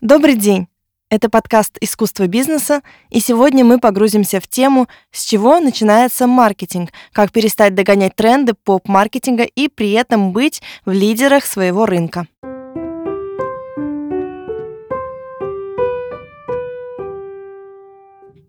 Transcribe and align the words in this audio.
Добрый 0.00 0.34
день! 0.34 0.66
Это 1.10 1.28
подкаст 1.28 1.76
«Искусство 1.82 2.26
бизнеса», 2.26 2.80
и 3.10 3.20
сегодня 3.20 3.66
мы 3.66 3.78
погрузимся 3.78 4.40
в 4.40 4.48
тему, 4.48 4.88
с 5.12 5.26
чего 5.26 5.60
начинается 5.60 6.26
маркетинг, 6.26 6.88
как 7.12 7.32
перестать 7.32 7.74
догонять 7.74 8.16
тренды 8.16 8.54
поп-маркетинга 8.54 9.42
и 9.42 9.68
при 9.68 9.90
этом 9.92 10.32
быть 10.32 10.62
в 10.86 10.90
лидерах 10.90 11.44
своего 11.44 11.84
рынка. 11.84 12.26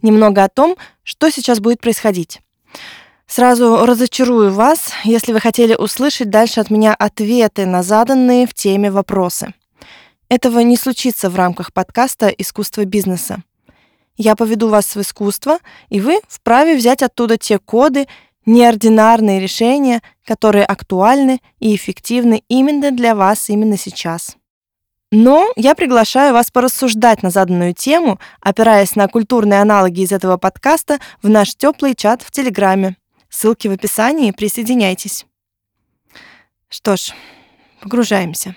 Немного 0.01 0.45
о 0.45 0.49
том, 0.49 0.77
что 1.03 1.29
сейчас 1.29 1.59
будет 1.59 1.81
происходить. 1.81 2.39
Сразу 3.27 3.85
разочарую 3.85 4.53
вас, 4.53 4.93
если 5.03 5.33
вы 5.33 5.41
хотели 5.41 5.75
услышать 5.75 6.29
дальше 6.29 6.61
от 6.61 6.69
меня 6.69 6.95
ответы 6.95 7.65
на 7.65 7.83
заданные 7.83 8.47
в 8.47 8.53
теме 8.53 8.89
вопросы– 8.89 9.53
этого 10.31 10.59
не 10.61 10.77
случится 10.77 11.29
в 11.29 11.35
рамках 11.35 11.73
подкаста 11.73 12.29
«Искусство 12.29 12.85
бизнеса». 12.85 13.43
Я 14.15 14.37
поведу 14.37 14.69
вас 14.69 14.95
в 14.95 15.01
искусство, 15.01 15.57
и 15.89 15.99
вы 15.99 16.21
вправе 16.29 16.77
взять 16.77 17.03
оттуда 17.03 17.37
те 17.37 17.59
коды, 17.59 18.07
неординарные 18.45 19.41
решения, 19.41 20.01
которые 20.25 20.63
актуальны 20.63 21.41
и 21.59 21.75
эффективны 21.75 22.43
именно 22.47 22.91
для 22.91 23.13
вас 23.13 23.49
именно 23.49 23.77
сейчас. 23.77 24.37
Но 25.11 25.51
я 25.57 25.75
приглашаю 25.75 26.31
вас 26.31 26.49
порассуждать 26.49 27.23
на 27.23 27.29
заданную 27.29 27.73
тему, 27.73 28.17
опираясь 28.39 28.95
на 28.95 29.09
культурные 29.09 29.59
аналоги 29.59 29.99
из 29.99 30.13
этого 30.13 30.37
подкаста 30.37 30.99
в 31.21 31.27
наш 31.27 31.55
теплый 31.57 31.93
чат 31.93 32.21
в 32.21 32.31
Телеграме. 32.31 32.95
Ссылки 33.27 33.67
в 33.67 33.73
описании, 33.73 34.31
присоединяйтесь. 34.31 35.25
Что 36.69 36.95
ж, 36.95 37.11
погружаемся. 37.81 38.55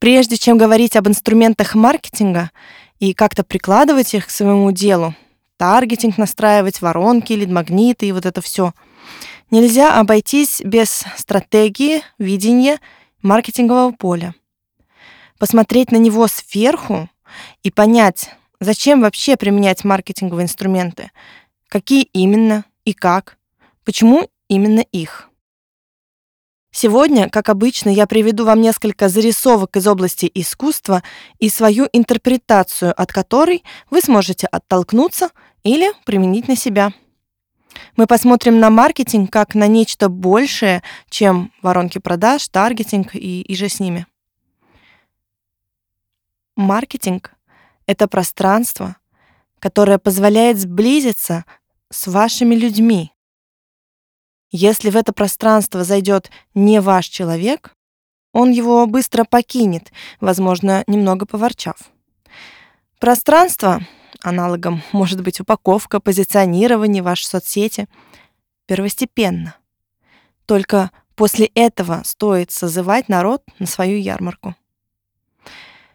Прежде 0.00 0.38
чем 0.38 0.56
говорить 0.56 0.96
об 0.96 1.08
инструментах 1.08 1.74
маркетинга 1.74 2.50
и 3.00 3.12
как-то 3.12 3.44
прикладывать 3.44 4.14
их 4.14 4.26
к 4.26 4.30
своему 4.30 4.72
делу, 4.72 5.14
таргетинг 5.58 6.16
настраивать, 6.16 6.80
воронки, 6.80 7.34
лид-магниты 7.34 8.06
и 8.06 8.12
вот 8.12 8.24
это 8.24 8.40
все, 8.40 8.72
нельзя 9.50 10.00
обойтись 10.00 10.62
без 10.64 11.04
стратегии, 11.16 12.02
видения 12.18 12.80
маркетингового 13.20 13.92
поля. 13.92 14.34
Посмотреть 15.38 15.92
на 15.92 15.98
него 15.98 16.28
сверху 16.28 17.10
и 17.62 17.70
понять, 17.70 18.30
зачем 18.58 19.02
вообще 19.02 19.36
применять 19.36 19.84
маркетинговые 19.84 20.44
инструменты, 20.44 21.10
какие 21.68 22.04
именно 22.04 22.64
и 22.86 22.94
как, 22.94 23.36
почему 23.84 24.30
именно 24.48 24.80
их. 24.80 25.29
Сегодня, 26.72 27.28
как 27.28 27.48
обычно, 27.48 27.88
я 27.88 28.06
приведу 28.06 28.44
вам 28.44 28.60
несколько 28.60 29.08
зарисовок 29.08 29.76
из 29.76 29.86
области 29.88 30.30
искусства 30.32 31.02
и 31.38 31.48
свою 31.48 31.88
интерпретацию, 31.92 32.94
от 32.96 33.12
которой 33.12 33.64
вы 33.90 34.00
сможете 34.00 34.46
оттолкнуться 34.46 35.30
или 35.64 35.92
применить 36.04 36.46
на 36.46 36.56
себя. 36.56 36.92
Мы 37.96 38.06
посмотрим 38.06 38.60
на 38.60 38.70
маркетинг 38.70 39.32
как 39.32 39.54
на 39.54 39.66
нечто 39.66 40.08
большее, 40.08 40.82
чем 41.08 41.52
воронки 41.60 41.98
продаж, 41.98 42.46
таргетинг 42.48 43.14
и, 43.14 43.42
и 43.42 43.56
же 43.56 43.68
с 43.68 43.80
ними. 43.80 44.06
Маркетинг— 46.56 47.34
это 47.86 48.06
пространство, 48.06 48.96
которое 49.58 49.98
позволяет 49.98 50.58
сблизиться 50.58 51.44
с 51.90 52.06
вашими 52.06 52.54
людьми, 52.54 53.09
если 54.50 54.90
в 54.90 54.96
это 54.96 55.12
пространство 55.12 55.84
зайдет 55.84 56.30
не 56.54 56.80
ваш 56.80 57.06
человек, 57.06 57.76
он 58.32 58.50
его 58.50 58.86
быстро 58.86 59.24
покинет, 59.24 59.92
возможно, 60.20 60.84
немного 60.86 61.26
поворчав. 61.26 61.76
Пространство, 62.98 63.80
аналогом 64.22 64.82
может 64.92 65.22
быть 65.22 65.40
упаковка, 65.40 66.00
позиционирование, 66.00 67.02
вашей 67.02 67.26
соцсети, 67.26 67.88
первостепенно. 68.66 69.56
Только 70.46 70.90
после 71.14 71.46
этого 71.54 72.02
стоит 72.04 72.50
созывать 72.50 73.08
народ 73.08 73.42
на 73.58 73.66
свою 73.66 73.98
ярмарку. 73.98 74.54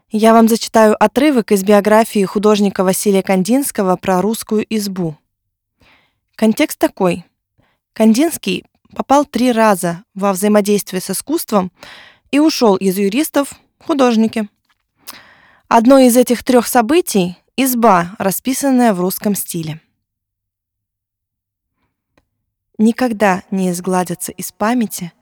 Я 0.09 0.33
вам 0.33 0.47
зачитаю 0.47 0.95
отрывок 1.01 1.51
из 1.51 1.63
биографии 1.63 2.23
художника 2.23 2.83
Василия 2.83 3.21
Кандинского 3.21 3.97
про 3.97 4.21
русскую 4.21 4.65
избу. 4.69 5.17
Контекст 6.35 6.79
такой– 6.79 7.25
Кандинский 7.95 8.65
попал 8.93 9.23
три 9.23 9.53
раза 9.53 10.03
во 10.13 10.33
взаимодействие 10.33 11.01
с 11.01 11.09
искусством 11.09 11.71
и 12.29 12.39
ушел 12.39 12.75
из 12.75 12.97
юристов 12.97 13.53
художники. 13.79 14.49
Одно 15.69 15.99
из 15.99 16.17
этих 16.17 16.43
трех 16.43 16.67
событий— 16.67 17.37
изба, 17.55 18.13
расписанная 18.19 18.93
в 18.93 18.99
русском 18.99 19.33
стиле. 19.33 19.79
Никогда 22.77 23.43
не 23.49 23.71
изгладятся 23.71 24.33
из 24.33 24.51
памяти 24.51 25.13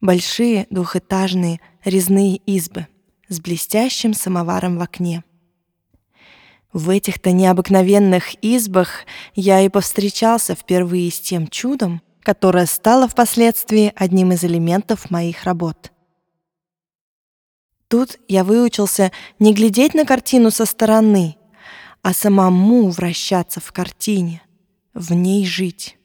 большие 0.00 0.66
двухэтажные 0.70 1.60
резные 1.84 2.36
избы 2.36 2.86
с 3.28 3.40
блестящим 3.40 4.14
самоваром 4.14 4.78
в 4.78 4.80
окне. 4.80 5.22
В 6.72 6.88
этих-то 6.88 7.32
необыкновенных 7.32 8.42
избах 8.42 9.04
я 9.34 9.60
и 9.60 9.68
повстречался 9.68 10.54
впервые 10.54 11.10
с 11.10 11.20
тем 11.20 11.48
чудом, 11.48 12.00
которое 12.26 12.66
стало 12.66 13.06
впоследствии 13.06 13.92
одним 13.94 14.32
из 14.32 14.42
элементов 14.42 15.12
моих 15.12 15.44
работ. 15.44 15.92
Тут 17.86 18.18
я 18.26 18.42
выучился 18.42 19.12
не 19.38 19.54
глядеть 19.54 19.94
на 19.94 20.04
картину 20.04 20.50
со 20.50 20.64
стороны, 20.64 21.36
а 22.02 22.12
самому 22.12 22.90
вращаться 22.90 23.60
в 23.60 23.70
картине, 23.70 24.42
в 24.92 25.12
ней 25.12 25.46
жить. 25.46 25.98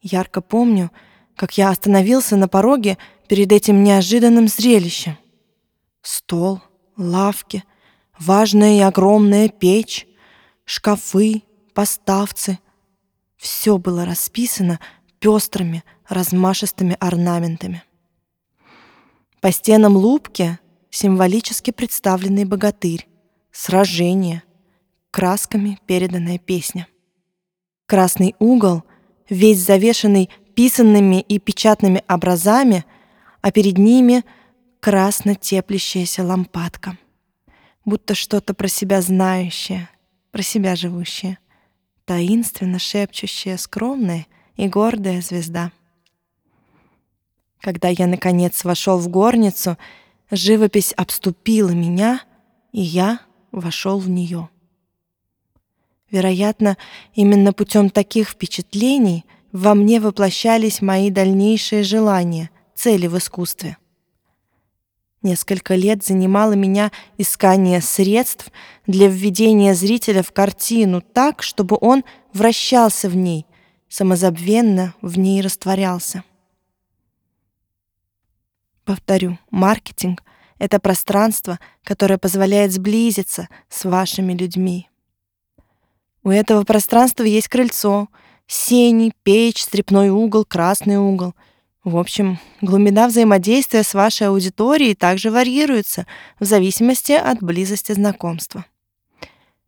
Ярко 0.00 0.40
помню, 0.40 0.90
как 1.34 1.58
я 1.58 1.68
остановился 1.68 2.36
на 2.36 2.48
пороге 2.48 2.96
перед 3.28 3.52
этим 3.52 3.84
неожиданным 3.84 4.48
зрелищем. 4.48 5.18
Стол, 6.00 6.62
лавки, 6.96 7.62
важная 8.18 8.78
и 8.78 8.80
огромная 8.80 9.50
печь, 9.50 10.06
шкафы, 10.64 11.42
поставцы, 11.74 12.58
все 13.36 13.78
было 13.78 14.04
расписано 14.04 14.80
пестрыми, 15.18 15.84
размашистыми 16.08 16.96
орнаментами. 17.00 17.82
По 19.40 19.52
стенам 19.52 19.96
лупки 19.96 20.58
символически 20.90 21.70
представленный 21.70 22.44
богатырь, 22.44 23.06
сражение, 23.52 24.42
красками 25.10 25.78
переданная 25.86 26.38
песня. 26.38 26.88
Красный 27.86 28.34
угол, 28.38 28.82
весь 29.28 29.58
завешенный 29.58 30.30
писанными 30.54 31.20
и 31.20 31.38
печатными 31.38 32.02
образами, 32.08 32.84
а 33.42 33.52
перед 33.52 33.78
ними 33.78 34.24
красно 34.80 35.34
теплящаяся 35.34 36.24
лампадка, 36.24 36.98
будто 37.84 38.14
что-то 38.14 38.54
про 38.54 38.68
себя 38.68 39.00
знающее, 39.02 39.88
про 40.32 40.42
себя 40.42 40.74
живущее 40.76 41.38
таинственно 42.06 42.78
шепчущая 42.78 43.58
скромная 43.58 44.26
и 44.56 44.66
гордая 44.68 45.20
звезда. 45.20 45.72
Когда 47.60 47.88
я, 47.88 48.06
наконец, 48.06 48.64
вошел 48.64 48.98
в 48.98 49.08
горницу, 49.08 49.76
живопись 50.30 50.94
обступила 50.96 51.70
меня, 51.70 52.22
и 52.72 52.80
я 52.80 53.20
вошел 53.52 53.98
в 53.98 54.08
нее. 54.08 54.48
Вероятно, 56.10 56.78
именно 57.14 57.52
путем 57.52 57.90
таких 57.90 58.30
впечатлений 58.30 59.24
во 59.52 59.74
мне 59.74 60.00
воплощались 60.00 60.80
мои 60.80 61.10
дальнейшие 61.10 61.82
желания, 61.82 62.50
цели 62.74 63.08
в 63.08 63.18
искусстве— 63.18 63.76
Несколько 65.26 65.74
лет 65.74 66.04
занимало 66.04 66.52
меня 66.52 66.92
искание 67.18 67.80
средств 67.80 68.52
для 68.86 69.08
введения 69.08 69.74
зрителя 69.74 70.22
в 70.22 70.30
картину 70.30 71.00
так, 71.00 71.42
чтобы 71.42 71.76
он 71.80 72.04
вращался 72.32 73.08
в 73.08 73.16
ней, 73.16 73.44
самозабвенно 73.88 74.94
в 75.02 75.18
ней 75.18 75.40
растворялся. 75.40 76.22
Повторю, 78.84 79.36
маркетинг— 79.50 80.22
это 80.60 80.78
пространство, 80.78 81.58
которое 81.82 82.18
позволяет 82.18 82.70
сблизиться 82.70 83.48
с 83.68 83.84
вашими 83.84 84.32
людьми. 84.32 84.88
У 86.22 86.30
этого 86.30 86.62
пространства 86.62 87.24
есть 87.24 87.48
крыльцо, 87.48 88.06
сени, 88.46 89.12
печь, 89.24 89.64
стрепной 89.64 90.10
угол, 90.10 90.44
красный 90.44 90.98
угол— 90.98 91.34
в 91.86 91.96
общем, 91.98 92.40
глубина 92.62 93.06
взаимодействия 93.06 93.84
с 93.84 93.94
вашей 93.94 94.26
аудиторией 94.26 94.96
также 94.96 95.30
варьируется 95.30 96.04
в 96.40 96.44
зависимости 96.44 97.12
от 97.12 97.40
близости 97.40 97.92
знакомства. 97.92 98.66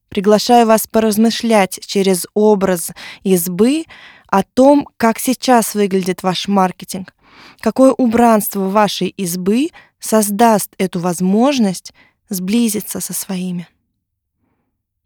Приглашаю 0.08 0.66
вас 0.66 0.88
поразмышлять 0.88 1.78
через 1.86 2.26
образ 2.34 2.90
избы 3.22 3.84
о 4.26 4.42
том, 4.42 4.88
как 4.96 5.20
сейчас 5.20 5.76
выглядит 5.76 6.24
ваш 6.24 6.48
маркетинг, 6.48 7.14
какое 7.60 7.92
убранство 7.92 8.68
вашей 8.68 9.10
избы 9.10 9.68
создаст 10.00 10.74
эту 10.76 10.98
возможность 10.98 11.92
сблизиться 12.28 12.98
со 12.98 13.12
своими. 13.12 13.68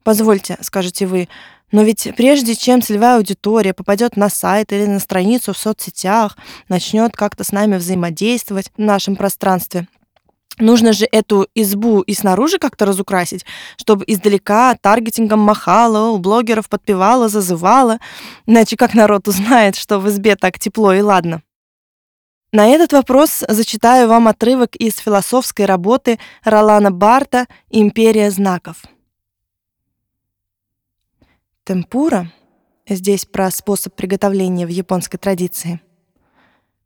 Позвольте, 0.04 0.58
скажете 0.60 1.06
вы, 1.06 1.28
но 1.70 1.82
ведь 1.82 2.08
прежде 2.16 2.54
чем 2.54 2.82
целевая 2.82 3.16
аудитория 3.16 3.72
попадет 3.72 4.16
на 4.16 4.28
сайт 4.28 4.72
или 4.72 4.86
на 4.86 5.00
страницу 5.00 5.52
в 5.52 5.58
соцсетях, 5.58 6.36
начнет 6.68 7.16
как-то 7.16 7.44
с 7.44 7.52
нами 7.52 7.76
взаимодействовать 7.76 8.70
в 8.76 8.80
нашем 8.80 9.16
пространстве, 9.16 9.86
Нужно 10.58 10.92
же 10.92 11.08
эту 11.10 11.48
избу 11.54 12.02
и 12.02 12.12
снаружи 12.12 12.58
как-то 12.58 12.84
разукрасить, 12.84 13.46
чтобы 13.78 14.04
издалека 14.06 14.76
таргетингом 14.80 15.40
махала, 15.40 16.10
у 16.10 16.18
блогеров 16.18 16.68
подпевала, 16.68 17.28
зазывала. 17.28 17.98
Иначе 18.46 18.76
как 18.76 18.94
народ 18.94 19.28
узнает, 19.28 19.76
что 19.76 19.98
в 19.98 20.08
избе 20.08 20.36
так 20.36 20.58
тепло 20.58 20.92
и 20.92 21.00
ладно? 21.00 21.42
На 22.52 22.68
этот 22.68 22.92
вопрос 22.92 23.42
зачитаю 23.48 24.08
вам 24.08 24.28
отрывок 24.28 24.76
из 24.76 24.98
философской 24.98 25.64
работы 25.64 26.18
Ролана 26.44 26.90
Барта 26.90 27.46
«Империя 27.70 28.30
знаков». 28.30 28.82
Темпура, 31.64 32.32
здесь 32.88 33.24
про 33.24 33.48
способ 33.52 33.94
приготовления 33.94 34.66
в 34.66 34.70
японской 34.70 35.16
традиции, 35.16 35.80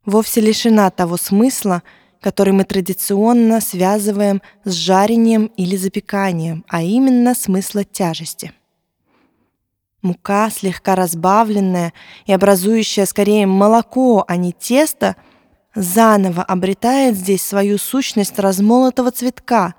вовсе 0.05 0.39
лишена 0.39 0.91
того 0.91 1.17
смысла, 1.17 1.81
который 2.21 2.53
мы 2.53 2.63
традиционно 2.63 3.59
связываем 3.59 4.39
с 4.65 4.73
жарением 4.73 5.47
или 5.57 5.75
запеканием, 5.75 6.63
а 6.67 6.83
именно 6.83 7.33
смысла 7.33 7.83
тяжести. 7.85 8.53
Мука, 10.03 10.51
слегка 10.51 10.93
разбавленная 10.93 11.91
и 12.27 12.33
образующая 12.33 13.07
скорее 13.07 13.47
молоко, 13.47 14.25
а 14.27 14.35
не 14.35 14.53
тесто, 14.53 15.15
заново 15.73 16.43
обретает 16.43 17.15
здесь 17.15 17.41
свою 17.41 17.79
сущность 17.79 18.37
размолотого 18.37 19.09
цветка. 19.09 19.73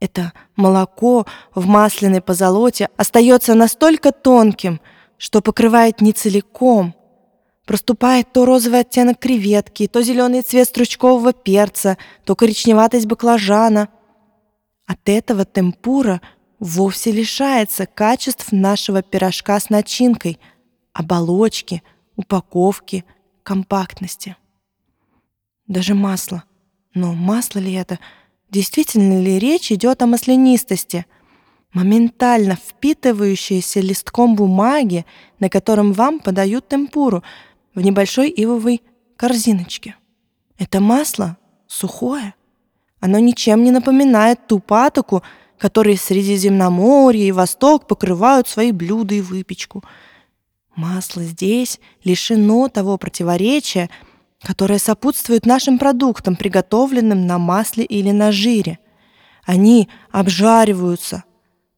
Это 0.00 0.32
молоко 0.56 1.26
в 1.54 1.66
масляной 1.66 2.20
позолоте 2.20 2.88
остается 2.96 3.54
настолько 3.54 4.12
тонким, 4.12 4.80
что 5.16 5.40
покрывает 5.40 6.00
не 6.00 6.12
целиком, 6.12 6.94
Проступает 7.68 8.32
то 8.32 8.46
розовый 8.46 8.80
оттенок 8.80 9.18
креветки, 9.18 9.86
то 9.88 10.00
зеленый 10.00 10.40
цвет 10.40 10.68
стручкового 10.68 11.34
перца, 11.34 11.98
то 12.24 12.34
коричневатость 12.34 13.04
баклажана. 13.04 13.90
От 14.86 15.06
этого 15.06 15.44
темпура 15.44 16.22
вовсе 16.58 17.12
лишается 17.12 17.84
качеств 17.84 18.52
нашего 18.52 19.02
пирожка 19.02 19.60
с 19.60 19.68
начинкой, 19.68 20.40
оболочки, 20.94 21.82
упаковки, 22.16 23.04
компактности. 23.42 24.34
Даже 25.66 25.92
масло. 25.94 26.44
Но 26.94 27.12
масло 27.12 27.58
ли 27.58 27.74
это? 27.74 27.98
Действительно 28.50 29.20
ли 29.20 29.38
речь 29.38 29.70
идет 29.72 30.02
о 30.02 30.06
маслянистости? 30.06 31.06
Моментально 31.72 32.56
впитывающееся 32.56 33.80
листком 33.80 34.34
бумаги, 34.36 35.04
на 35.38 35.50
котором 35.50 35.92
вам 35.92 36.18
подают 36.18 36.68
темпуру— 36.68 37.22
в 37.78 37.80
небольшой 37.80 38.28
ивовой 38.28 38.82
корзиночке. 39.16 39.94
Это 40.58 40.80
масло 40.80 41.36
сухое. 41.68 42.34
Оно 42.98 43.20
ничем 43.20 43.62
не 43.62 43.70
напоминает 43.70 44.48
ту 44.48 44.58
патоку, 44.58 45.22
которой 45.58 45.96
Средиземноморье 45.96 47.28
и 47.28 47.32
Восток 47.32 47.86
покрывают 47.86 48.48
свои 48.48 48.72
блюда 48.72 49.14
и 49.14 49.20
выпечку. 49.20 49.84
Масло 50.74 51.22
здесь 51.22 51.78
лишено 52.02 52.68
того 52.68 52.98
противоречия, 52.98 53.90
которое 54.42 54.78
сопутствует 54.78 55.46
нашим 55.46 55.78
продуктам, 55.78 56.36
приготовленным 56.36 57.26
на 57.26 57.38
масле 57.38 57.84
или 57.84 58.10
на 58.10 58.32
жире. 58.32 58.78
Они 59.44 59.88
обжариваются, 60.10 61.24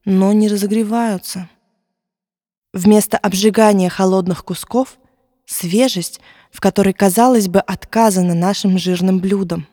но 0.05 0.33
не 0.33 0.49
разогреваются. 0.49 1.49
Вместо 2.73 3.17
обжигания 3.17 3.89
холодных 3.89 4.45
кусков 4.45 4.99
Свежесть, 5.51 6.21
в 6.53 6.61
которой, 6.61 6.93
казалось 6.93 7.49
бы, 7.49 7.59
отказано 7.59 8.35
нашим 8.35 8.79
жирным 8.79 9.19
блюдам. 9.19 9.67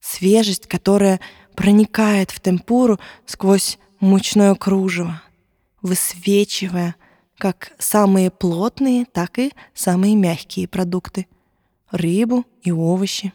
Свежесть, 0.00 0.66
которая 0.66 1.20
проникает 1.54 2.30
в 2.30 2.40
темпуру 2.40 2.98
сквозь 3.26 3.78
мучное 4.00 4.54
кружево, 4.54 5.20
высвечивая 5.82 6.96
как 7.36 7.72
самые 7.78 8.30
плотные, 8.30 9.04
так 9.04 9.38
и 9.38 9.52
самые 9.74 10.16
мягкие 10.16 10.66
продукты— 10.66 11.26
рыбу 11.90 12.44
и 12.62 12.70
овощи. 12.72 13.32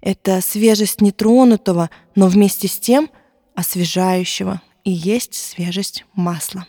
Это 0.00 0.40
свежесть 0.40 1.00
нетронутого, 1.00 1.90
но 2.14 2.28
вместе 2.28 2.68
с 2.68 2.78
тем 2.78 3.10
освежающего 3.54 4.60
и 4.84 4.90
есть 4.90 5.34
свежесть 5.34 6.04
масла. 6.14 6.66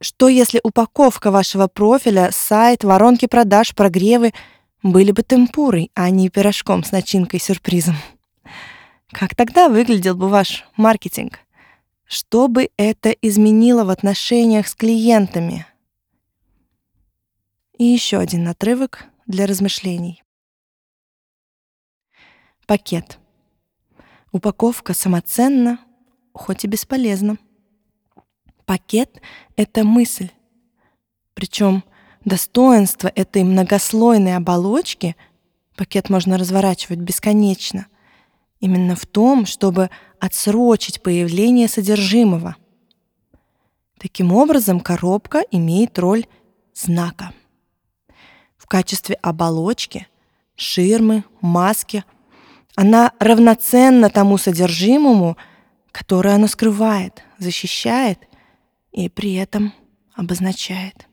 Что 0.00 0.28
если 0.28 0.60
упаковка 0.62 1.30
вашего 1.30 1.68
профиля, 1.68 2.30
сайт, 2.32 2.84
воронки 2.84 3.26
продаж, 3.26 3.74
прогревы 3.74 4.34
были 4.82 5.10
бы 5.10 5.22
темпурой, 5.22 5.90
а 5.94 6.10
не 6.10 6.28
пирожком 6.28 6.84
с 6.84 6.92
начинкой-сюрпризом? 6.92 7.96
Как 9.10 9.34
тогда 9.34 9.68
выглядел 9.68 10.14
бы 10.14 10.28
ваш 10.28 10.64
маркетинг? 10.76 11.40
Что 12.04 12.48
бы 12.48 12.70
это 12.76 13.10
изменило 13.10 13.84
в 13.84 13.90
отношениях 13.90 14.68
с 14.68 14.74
клиентами? 14.74 15.66
И 17.78 17.84
еще 17.84 18.18
один 18.18 18.48
отрывок 18.48 19.04
для 19.26 19.46
размышлений. 19.46 20.22
Пакет. 22.66 23.18
Упаковка 24.32 24.94
самоценна, 24.94 25.78
хоть 26.32 26.64
и 26.64 26.68
бесполезна. 26.68 27.36
Пакет— 28.64 29.20
это 29.56 29.84
мысль. 29.84 30.30
Причем 31.34 31.84
достоинство 32.24 33.08
этой 33.14 33.44
многослойной 33.44 34.36
оболочки 34.36 35.14
пакет 35.76 36.08
можно 36.08 36.38
разворачивать 36.38 36.98
бесконечно. 36.98 37.86
Именно 38.58 38.96
в 38.96 39.04
том, 39.04 39.44
чтобы 39.44 39.90
отсрочить 40.18 41.02
появление 41.02 41.68
содержимого. 41.68 42.56
Таким 43.98 44.32
образом, 44.32 44.80
коробка 44.80 45.44
имеет 45.50 45.98
роль 45.98 46.26
знака. 46.74 47.32
В 48.66 48.68
качестве 48.68 49.14
оболочки, 49.22 50.08
ширмы, 50.56 51.22
маски 51.40 52.02
она 52.74 53.12
равноценна 53.20 54.10
тому 54.10 54.38
содержимому, 54.38 55.36
которое 55.92 56.34
она 56.34 56.48
скрывает, 56.48 57.22
защищает 57.38 58.18
и 58.90 59.08
при 59.08 59.34
этом 59.34 59.72
обозначает. 60.16 61.06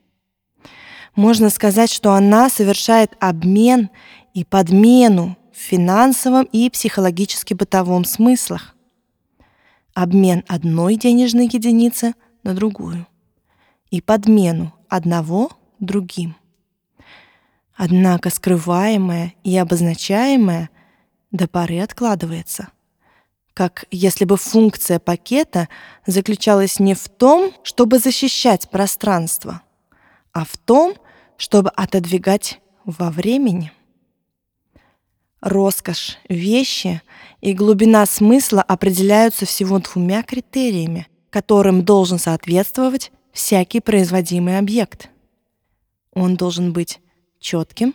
Можно 1.14 1.48
сказать, 1.48 1.92
что 1.92 2.14
она 2.14 2.50
совершает 2.50 3.12
обмен 3.20 3.88
и 4.32 4.44
подмену 4.44 5.38
в 5.52 5.56
финансовом 5.56 6.48
и 6.50 6.68
психологически-бытовом 6.68 8.04
смыслах. 8.04 8.74
Обмен 9.94 10.42
одной 10.48 10.96
денежной 10.96 11.46
единицы 11.46 12.14
на 12.42 12.52
другую 12.52 13.06
и 13.92 14.00
подмену 14.00 14.74
одного 14.88 15.52
другим. 15.78 16.34
Однако 17.76 18.30
скрываемое 18.30 19.34
и 19.42 19.56
обозначаемое 19.56 20.70
до 21.30 21.48
поры 21.48 21.80
откладывается– 21.80 22.68
как 23.54 23.86
если 23.92 24.24
бы 24.24 24.36
функция 24.36 24.98
пакета 24.98 25.68
заключалась 26.06 26.80
не 26.80 26.94
в 26.94 27.08
том, 27.08 27.52
чтобы 27.62 28.00
защищать 28.00 28.68
пространство, 28.68 29.62
а 30.32 30.44
в 30.44 30.56
том, 30.58 30.94
чтобы 31.36 31.70
отодвигать 31.70 32.60
во 32.84 33.10
времени. 33.10 33.72
Роскошь 35.40 36.18
вещи 36.28 37.00
и 37.40 37.52
глубина 37.52 38.06
смысла 38.06 38.60
определяются 38.62 39.46
всего 39.46 39.78
двумя 39.78 40.22
критериями, 40.22 41.06
которым 41.30 41.84
должен 41.84 42.18
соответствовать 42.18 43.12
всякий 43.32 43.80
производимый 43.80 44.58
объект. 44.58 45.10
Он 46.12 46.36
должен 46.36 46.72
быть 46.72 47.00
четким, 47.44 47.94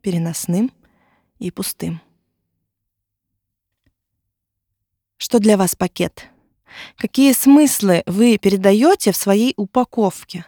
переносным 0.00 0.72
и 1.38 1.50
пустым. 1.50 2.00
Что 5.18 5.38
для 5.38 5.58
вас 5.58 5.76
пакет? 5.76 6.30
Какие 6.96 7.34
смыслы 7.34 8.02
вы 8.06 8.38
передаете 8.38 9.12
в 9.12 9.16
своей 9.16 9.52
упаковке? 9.58 10.46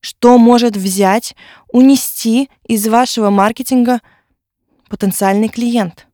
Что 0.00 0.38
может 0.38 0.78
взять, 0.78 1.36
унести 1.68 2.48
из 2.66 2.88
вашего 2.88 3.28
маркетинга 3.28 4.00
потенциальный 4.88 5.50
клиент? 5.50 6.06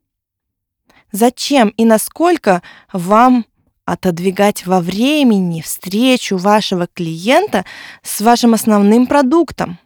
Зачем 1.13 1.69
и 1.69 1.85
насколько 1.85 2.61
вам 2.91 3.45
отодвигать 3.85 4.65
во 4.65 4.81
времени 4.81 5.61
встречу 5.61 6.35
вашего 6.35 6.87
клиента 6.87 7.63
с 8.01 8.19
вашим 8.19 8.53
основным 8.53 9.07
продуктом? 9.07 9.79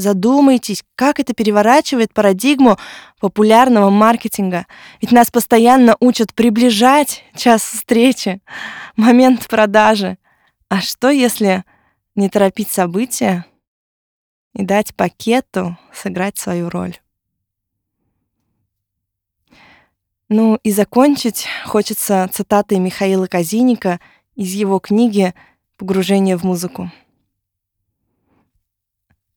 Задумайтесь, 0.00 0.82
как 0.94 1.20
это 1.20 1.34
переворачивает 1.34 2.14
парадигму 2.14 2.78
популярного 3.20 3.90
маркетинга. 3.90 4.66
Ведь 5.02 5.12
нас 5.12 5.30
постоянно 5.30 5.94
учат 6.00 6.34
приближать 6.34 7.22
час 7.36 7.62
встречи, 7.62 8.40
момент 8.96 9.46
продажи. 9.46 10.16
А 10.70 10.80
что, 10.80 11.10
если 11.10 11.64
не 12.14 12.30
торопить 12.30 12.70
события 12.70 13.44
и 14.54 14.64
дать 14.64 14.94
пакету 14.94 15.76
сыграть 15.92 16.38
свою 16.38 16.70
роль? 16.70 16.96
Ну 20.30 20.58
и 20.62 20.70
закончить 20.70 21.46
хочется 21.66 22.26
цитатой 22.32 22.78
Михаила 22.78 23.26
Казиника 23.26 24.00
из 24.34 24.54
его 24.54 24.78
книги 24.78 25.34
«Погружение 25.76 26.38
в 26.38 26.44
музыку». 26.44 26.90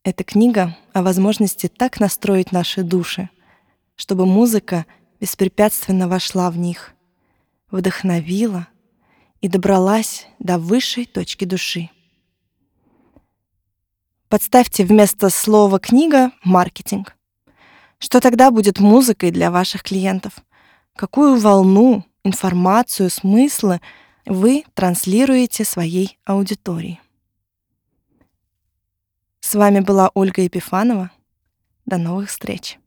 Эта 0.06 0.26
книга 0.26 0.76
о 0.92 1.02
возможности 1.02 1.68
так 1.68 2.02
настроить 2.02 2.52
наши 2.52 2.84
души, 2.84 3.30
чтобы 3.96 4.26
музыка 4.26 4.86
беспрепятственно 5.22 6.10
вошла 6.10 6.52
в 6.52 6.58
них, 6.58 6.94
вдохновила 7.72 8.68
и 9.40 9.48
добралась 9.48 10.28
до 10.40 10.58
высшей 10.58 11.06
точки 11.06 11.46
души. 11.46 11.90
Подставьте 14.28 14.84
вместо 14.84 15.30
слова 15.30 15.80
«книга» 15.80 16.32
маркетинг. 16.44 17.16
Что 17.98 18.20
тогда 18.20 18.52
будет 18.52 18.82
музыкой 18.82 19.32
для 19.32 19.52
ваших 19.52 19.84
клиентов? 19.84 20.34
Какую 20.98 21.40
волну, 21.40 22.04
информацию, 22.26 23.10
смыслы 23.10 23.80
вы 24.26 24.66
транслируете 24.74 25.64
своей 25.64 26.20
аудитории? 26.26 27.00
С 29.46 29.56
вами 29.56 29.82
была 29.82 30.10
Ольга 30.14 30.42
Епифанова. 30.42 31.12
До 31.86 31.98
новых 31.98 32.30
встреч! 32.30 32.80